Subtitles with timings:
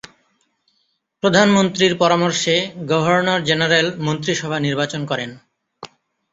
[1.23, 2.55] প্রধানমন্ত্রীর পরামর্শে
[2.89, 5.29] governor general মন্ত্রিসভা নির্বাচন করেন।